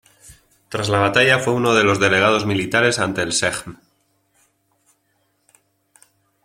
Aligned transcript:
Tras 0.69 0.89
la 0.89 0.97
batalla 0.97 1.37
fue 1.37 1.53
uno 1.53 1.75
de 1.75 1.83
los 1.83 1.99
delegados 1.99 2.47
militares 2.47 2.97
ante 2.97 3.21
el 3.21 3.33
Sejm. 3.33 3.77